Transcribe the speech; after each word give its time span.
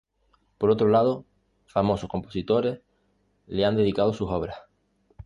Por 0.57 0.71
otro 0.71 0.87
lado, 0.87 1.25
famosos 1.67 2.09
compositores 2.09 2.81
le 3.45 3.65
han 3.65 3.75
dedicado 3.77 4.13
sus 4.13 4.31
obras. 4.31 4.57